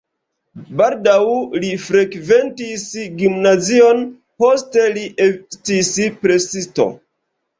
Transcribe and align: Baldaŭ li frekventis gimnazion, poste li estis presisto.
Baldaŭ 0.77 1.25
li 1.65 1.69
frekventis 1.83 2.85
gimnazion, 3.19 4.01
poste 4.43 4.85
li 4.95 5.03
estis 5.29 5.91
presisto. 6.25 6.89